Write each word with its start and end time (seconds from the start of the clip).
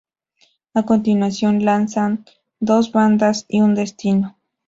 A 0.73 0.81
continuación 0.81 1.63
lanzan 1.63 2.25
“Dos 2.59 2.91
Bandas 2.91 3.45
y 3.47 3.61
un 3.61 3.75
Destino. 3.75 4.35